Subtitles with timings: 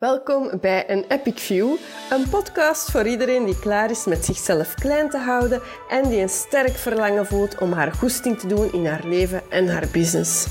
[0.00, 1.76] Welkom bij een Epic View,
[2.10, 6.28] een podcast voor iedereen die klaar is met zichzelf klein te houden en die een
[6.28, 10.46] sterk verlangen voelt om haar goesting te doen in haar leven en haar business.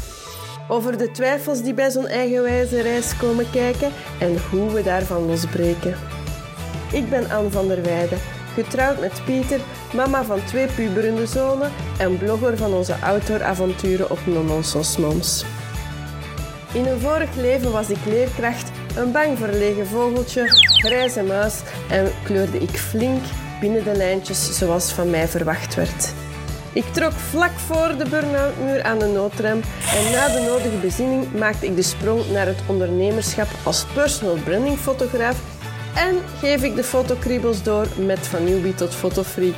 [0.68, 5.96] Over de twijfels die bij zo'n eigenwijze reis komen kijken en hoe we daarvan losbreken.
[6.92, 8.20] Ik ben Anne van der Weijden,
[8.54, 9.60] getrouwd met Pieter,
[9.94, 15.46] mama van twee puberende zonen en blogger van onze outdooravonturen op Nononsos Moms.
[16.74, 21.54] In een vorig leven was ik leerkracht, een bang verlegen vogeltje, grijze muis
[21.90, 23.24] en kleurde ik flink
[23.60, 26.14] binnen de lijntjes zoals van mij verwacht werd.
[26.74, 29.62] Ik trok vlak voor de burn-out-muur aan de noodrem
[29.96, 34.78] en na de nodige bezinning maakte ik de sprong naar het ondernemerschap als personal branding
[34.78, 35.38] fotograaf
[35.96, 39.56] en geef ik de fotokriebels door met van newbie tot fotofreak.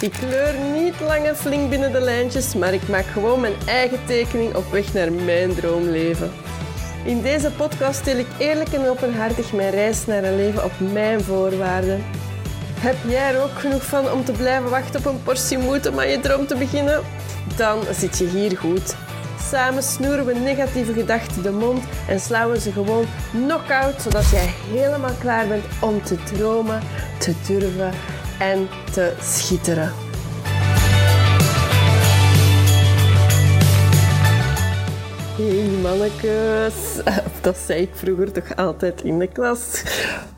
[0.00, 3.98] Ik kleur niet lang en flink binnen de lijntjes, maar ik maak gewoon mijn eigen
[4.06, 6.43] tekening op weg naar mijn droomleven.
[7.04, 11.20] In deze podcast deel ik eerlijk en openhartig mijn reis naar een leven op mijn
[11.20, 12.04] voorwaarden.
[12.78, 15.98] Heb jij er ook genoeg van om te blijven wachten op een portie moed om
[15.98, 17.02] aan je droom te beginnen?
[17.56, 18.96] Dan zit je hier goed.
[19.50, 24.54] Samen snoeren we negatieve gedachten de mond en slaan we ze gewoon knock-out, zodat jij
[24.70, 26.80] helemaal klaar bent om te dromen,
[27.18, 27.92] te durven
[28.38, 30.03] en te schitteren.
[35.36, 37.00] Hey mannekes,
[37.42, 39.82] dat zei ik vroeger toch altijd in de klas.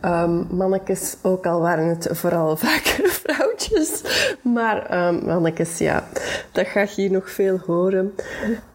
[0.05, 4.03] Um, mannekes, ook al waren het vooral vaker vrouwtjes.
[4.43, 6.09] Maar um, mannekes, ja,
[6.53, 8.15] dat ga je hier nog veel horen.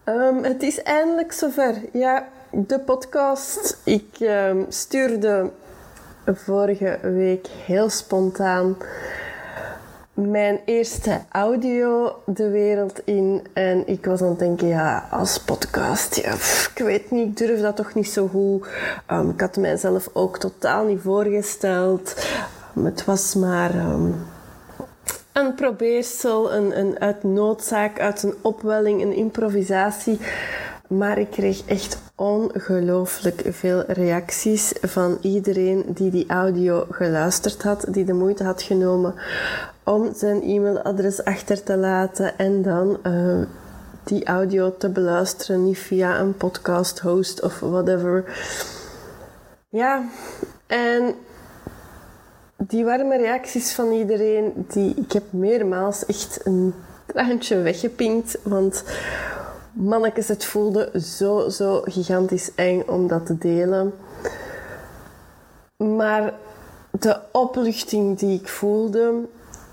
[0.04, 1.74] Um, het is eindelijk zover.
[1.92, 3.80] Ja, de podcast.
[3.84, 4.30] Ik
[4.68, 5.50] stuurde
[6.26, 8.76] vorige week heel spontaan
[10.14, 13.46] mijn eerste audio de wereld in.
[13.52, 16.32] En ik was aan het denken, ja, als podcast, ja,
[16.74, 18.66] ik weet niet, ik durf dat toch niet zo goed.
[19.10, 22.26] Um, ik had mijzelf ook totaal niet voorgesteld.
[22.76, 24.14] Um, het was maar um,
[25.32, 30.18] een probeersel, een, een uit noodzaak, uit een opwelling, een improvisatie.
[30.96, 38.04] Maar ik kreeg echt ongelooflijk veel reacties van iedereen die die audio geluisterd had, die
[38.04, 39.14] de moeite had genomen
[39.84, 43.42] om zijn e-mailadres achter te laten en dan uh,
[44.04, 48.24] die audio te beluisteren, niet via een podcast host of whatever.
[49.68, 50.04] Ja,
[50.66, 51.14] en
[52.56, 56.74] die warme reacties van iedereen, die, ik heb meermaals echt een
[57.06, 58.84] traantje weggepinkt, want
[59.72, 63.94] mannetjes, het voelde zo, zo gigantisch eng om dat te delen.
[65.76, 66.34] Maar
[66.90, 69.14] de opluchting die ik voelde,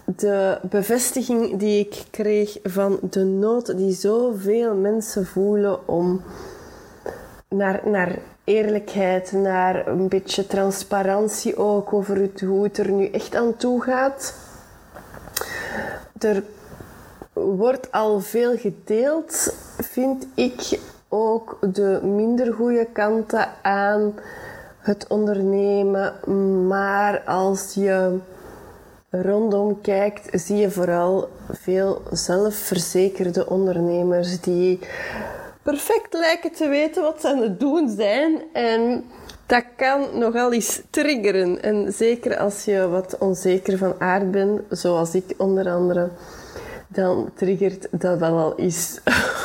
[0.05, 6.21] de bevestiging die ik kreeg van de nood die zoveel mensen voelen om
[7.49, 13.35] naar, naar eerlijkheid, naar een beetje transparantie ook over het, hoe het er nu echt
[13.35, 14.33] aan toe gaat.
[16.19, 16.43] Er
[17.33, 19.55] wordt al veel gedeeld,
[19.99, 24.13] vind ik ook de minder goede kanten aan
[24.79, 26.13] het ondernemen.
[26.67, 28.17] Maar als je
[29.09, 34.79] rondom kijkt, zie je vooral veel zelfverzekerde ondernemers die
[35.61, 38.41] perfect lijken te weten wat ze aan het doen zijn.
[38.53, 39.03] En
[39.45, 41.61] dat kan nogal eens triggeren.
[41.61, 46.09] En zeker als je wat onzeker van aard bent, zoals ik onder andere,
[46.87, 48.99] dan triggert dat wel al eens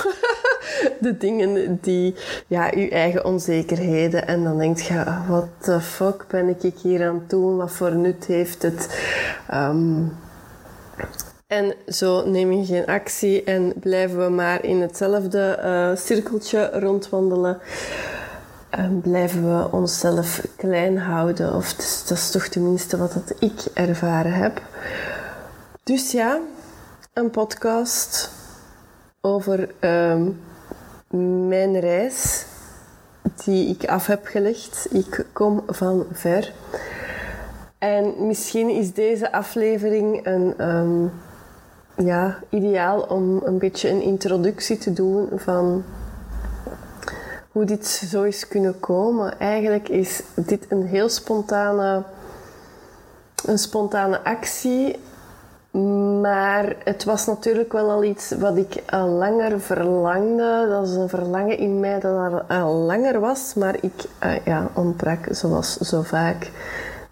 [1.05, 2.15] de dingen die,
[2.47, 4.27] ja, je eigen onzekerheden.
[4.27, 7.57] En dan denk je, wat the fuck ben ik hier aan het doen?
[7.57, 8.99] Wat voor nut heeft het?
[9.55, 10.13] Um,
[11.47, 17.59] en zo neem je geen actie en blijven we maar in hetzelfde uh, cirkeltje rondwandelen.
[18.71, 21.55] En blijven we onszelf klein houden.
[21.55, 24.63] Of dat is toch tenminste wat ik ervaren heb.
[25.83, 26.39] Dus ja,
[27.13, 28.31] een podcast
[29.21, 30.41] over um,
[31.49, 32.47] mijn reis
[33.45, 34.87] die ik af heb gelegd.
[34.91, 36.53] Ik kom van ver.
[37.79, 41.13] En misschien is deze aflevering een, um,
[41.97, 45.85] ja, ideaal om een beetje een introductie te doen van
[47.53, 49.39] hoe dit zo is kunnen komen.
[49.39, 52.03] Eigenlijk is dit een heel spontane,
[53.45, 54.97] een spontane actie
[56.21, 60.67] maar het was natuurlijk wel al iets wat ik langer verlangde.
[60.69, 63.55] Dat is een verlangen in mij dat al langer was.
[63.55, 66.51] Maar ik uh, ja, ontbrak, zoals zo vaak,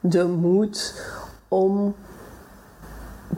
[0.00, 1.05] de moed
[1.49, 1.94] om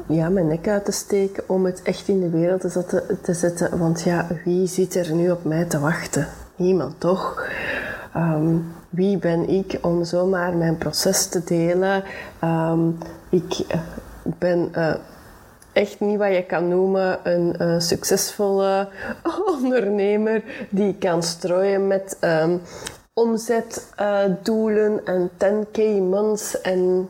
[0.06, 1.44] ja, mijn nek uit te steken.
[1.46, 3.78] Om het echt in de wereld te zetten, te zetten.
[3.78, 6.28] Want ja, wie zit er nu op mij te wachten?
[6.56, 7.48] Niemand, toch?
[8.16, 12.02] Um, wie ben ik om zomaar mijn proces te delen.
[12.38, 12.88] Ehm,
[13.28, 13.80] ik eh,
[14.38, 14.94] ben uh,
[15.74, 18.88] echt niet wat je kan noemen een uh, succesvolle
[19.54, 22.62] ondernemer die kan strooien met um,
[23.12, 27.08] omzetdoelen en 10k months en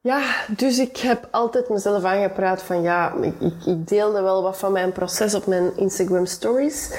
[0.00, 3.34] ja, dus ik heb altijd mezelf aangepraat van ja, ik,
[3.66, 6.90] ik, deelde wel wat van mijn proces op mijn Instagram stories.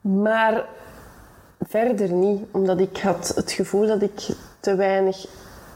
[0.00, 0.64] Maar
[1.60, 4.28] verder niet, omdat ik had het gevoel dat ik
[4.60, 5.26] te weinig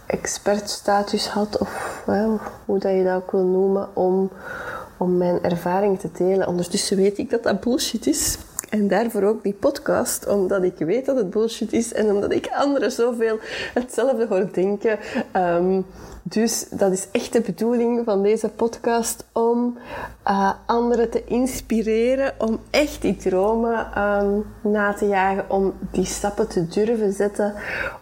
[0.07, 2.03] expertstatus had, of
[2.65, 4.31] hoe dat je dat ook wil noemen, om,
[4.97, 6.49] om mijn ervaring te delen.
[6.49, 8.39] Ondertussen weet ik dat dat bullshit is.
[8.71, 12.49] En daarvoor ook die podcast, omdat ik weet dat het bullshit is en omdat ik
[12.53, 13.39] anderen zoveel
[13.75, 14.99] hetzelfde hoor denken.
[15.37, 15.87] Um,
[16.23, 19.79] dus dat is echt de bedoeling van deze podcast om
[20.29, 26.49] uh, anderen te inspireren om echt die dromen um, na te jagen, om die stappen
[26.49, 27.55] te durven zetten,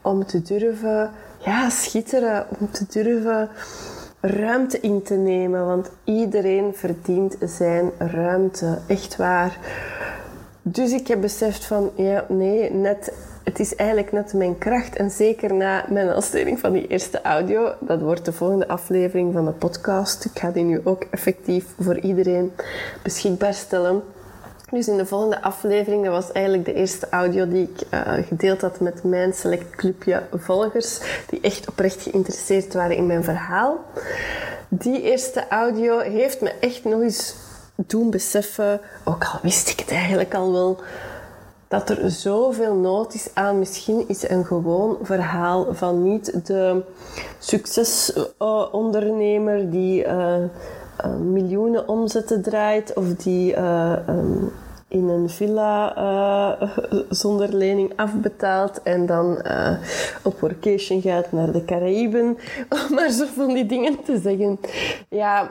[0.02, 1.10] om te durven
[1.44, 3.48] ja, schitteren, om te durven
[4.20, 9.58] ruimte in te nemen, want iedereen verdient zijn ruimte, echt waar.
[10.62, 13.12] Dus ik heb beseft van, ja, nee, net
[13.44, 14.96] het is eigenlijk net mijn kracht.
[14.96, 19.44] En zeker na mijn lancering van die eerste audio, dat wordt de volgende aflevering van
[19.44, 20.24] de podcast.
[20.24, 22.52] Ik ga die nu ook effectief voor iedereen
[23.02, 24.02] beschikbaar stellen.
[24.70, 28.60] Dus in de volgende aflevering, dat was eigenlijk de eerste audio die ik uh, gedeeld
[28.60, 33.78] had met mijn select clubje volgers, die echt oprecht geïnteresseerd waren in mijn verhaal.
[34.68, 37.34] Die eerste audio heeft me echt nog eens
[37.74, 40.78] doen beseffen, ook al wist ik het eigenlijk al wel,
[41.68, 43.58] dat er zoveel nood is aan.
[43.58, 46.82] Misschien is een gewoon verhaal van niet de
[47.38, 50.34] succesondernemer die uh,
[51.08, 54.52] miljoenen omzetten draait of die uh, um,
[54.88, 56.70] in een villa uh,
[57.22, 59.42] zonder lening afbetaalt en dan
[60.22, 62.38] op workation gaat naar de Caraïben.
[62.68, 64.58] Om maar zo van die dingen te zeggen.
[65.08, 65.50] Ja,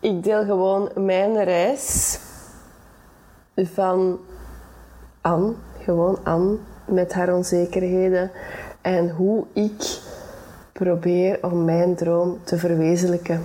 [0.00, 2.18] ik deel gewoon mijn reis
[3.56, 4.18] van
[5.20, 8.30] Anne, gewoon Anne, met haar onzekerheden
[8.80, 10.00] en hoe ik
[10.72, 13.42] probeer om mijn droom te verwezenlijken.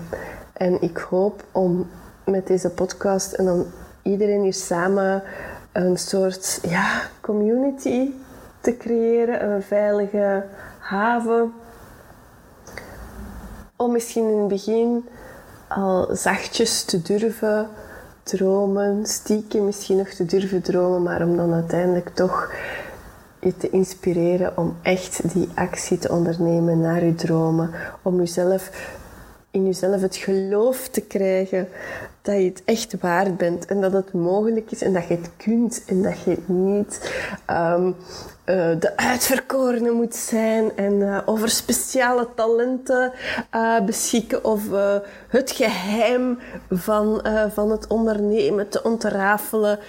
[0.53, 1.89] En ik hoop om
[2.25, 3.65] met deze podcast en dan
[4.01, 5.23] iedereen hier samen
[5.71, 8.11] een soort ja, community
[8.61, 10.45] te creëren, een veilige
[10.79, 11.53] haven.
[13.75, 15.05] Om misschien in het begin
[15.67, 17.67] al zachtjes te durven
[18.23, 22.51] dromen, stiekem misschien nog te durven dromen, maar om dan uiteindelijk toch
[23.39, 27.71] je te inspireren om echt die actie te ondernemen naar je dromen,
[28.01, 28.69] om jezelf
[29.53, 31.67] in jezelf het geloof te krijgen
[32.21, 35.29] dat je het echt waard bent en dat het mogelijk is en dat je het
[35.37, 37.13] kunt en dat je niet
[37.49, 37.95] um, uh,
[38.79, 43.11] de uitverkorene moet zijn en uh, over speciale talenten
[43.55, 44.61] uh, beschikken of
[45.27, 46.39] het geheim
[46.69, 47.21] van,
[47.53, 49.79] van het ondernemen te ontrafelen.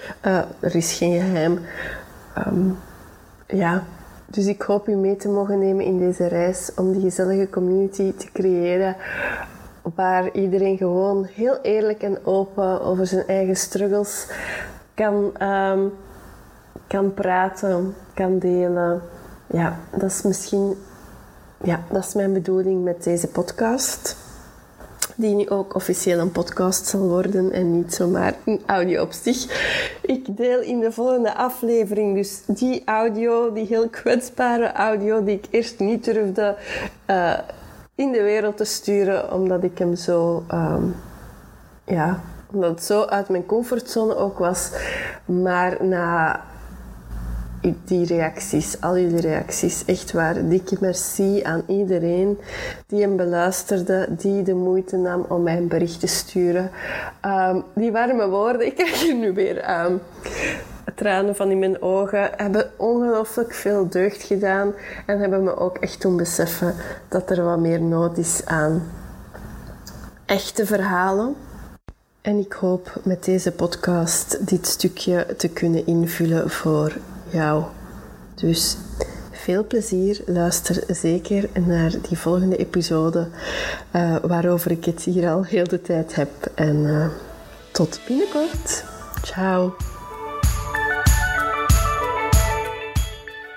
[0.59, 1.59] er is geen geheim.
[2.47, 2.77] Um,
[3.47, 3.83] ja,
[4.25, 8.13] dus ik hoop u mee te mogen nemen in deze reis om die gezellige community
[8.17, 8.95] te creëren
[9.95, 14.27] waar iedereen gewoon heel eerlijk en open over zijn eigen struggles
[14.93, 15.93] kan, um,
[16.87, 19.01] kan praten, kan delen.
[19.47, 20.75] Ja, dat is misschien
[21.63, 24.15] ja, dat is mijn bedoeling met deze podcast.
[25.15, 29.45] Die nu ook officieel een podcast zal worden en niet zomaar een audio op zich.
[30.01, 35.45] Ik deel in de volgende aflevering dus die audio, die heel kwetsbare audio die ik
[35.49, 36.55] eerst niet durfde
[37.09, 37.37] uh,
[37.95, 40.95] in de wereld te sturen, omdat ik hem zo, um,
[41.83, 42.19] ja,
[42.51, 44.71] omdat het zo uit mijn comfortzone ook was.
[45.25, 46.41] Maar na
[47.85, 52.39] die reacties, al jullie reacties, echt waar, dikke merci aan iedereen
[52.87, 56.71] die hem beluisterde, die de moeite nam om mij een bericht te sturen.
[57.25, 60.01] Um, die warme woorden, ik krijg er nu weer um,
[60.95, 64.73] tranen van in mijn ogen, hebben ongelooflijk veel deugd gedaan
[65.05, 66.75] en hebben me ook echt doen beseffen
[67.07, 68.83] dat er wat meer nood is aan
[70.25, 71.35] echte verhalen.
[72.21, 76.97] En ik hoop met deze podcast dit stukje te kunnen invullen voor
[77.29, 77.63] jou.
[78.35, 78.77] Dus
[79.31, 80.21] veel plezier.
[80.25, 83.27] Luister zeker naar die volgende episode,
[83.95, 86.29] uh, waarover ik het hier al heel de tijd heb.
[86.55, 87.07] En uh,
[87.71, 88.83] tot binnenkort.
[89.21, 89.94] Ciao.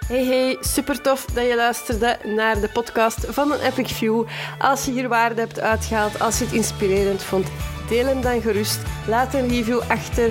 [0.08, 4.24] Hey hey, super tof dat je luisterde naar de podcast van een Epic View.
[4.58, 7.46] Als je hier waarde hebt uitgehaald, als je het inspirerend vond,
[7.88, 8.78] deel hem dan gerust.
[9.06, 10.30] Laat een review achter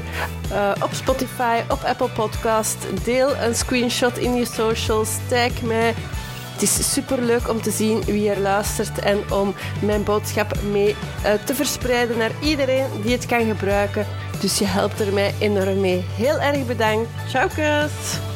[0.52, 2.78] uh, op Spotify, op Apple Podcast.
[3.04, 5.10] Deel een screenshot in je socials.
[5.30, 5.94] Tag mij.
[6.54, 10.96] Het is super leuk om te zien wie er luistert en om mijn boodschap mee
[11.26, 14.08] uh, te verspreiden naar iedereen die het kan gebruiken.
[14.42, 16.06] Dus je helpt er mij enorm mee.
[16.16, 17.10] Heel erg bedankt.
[17.28, 18.36] Ciao, kus!